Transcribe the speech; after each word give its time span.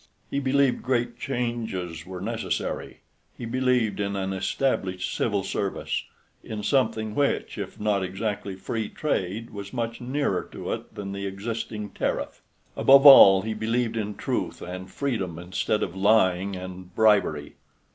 He 0.31 0.39
believed 0.39 0.81
great 0.81 1.19
changes 1.19 2.07
were 2.07 2.21
necessary. 2.21 3.01
He 3.37 3.45
believed 3.45 3.99
in 3.99 4.15
an 4.15 4.33
established 4.33 5.15
Civil 5.15 5.43
Service, 5.43 6.05
in 6.43 6.63
something 6.63 7.13
which, 7.13 7.59
if 7.59 7.79
not 7.79 8.01
exactly 8.01 8.55
Free 8.55 8.89
Trade, 8.89 9.51
was 9.51 9.73
much 9.73 10.01
nearer 10.01 10.43
to 10.53 10.73
it 10.73 10.95
than 10.95 11.11
the 11.11 11.27
existing 11.27 11.91
tariff. 11.91 12.41
Above 12.75 13.05
all, 13.05 13.43
he 13.43 13.53
believed 13.53 13.95
in 13.95 14.15
truth 14.15 14.59
and 14.59 14.89
freedom 14.89 15.37
instead 15.37 15.83
of 15.83 15.95
lying 15.95 16.55
and 16.55 16.95
bribery. 16.95 17.57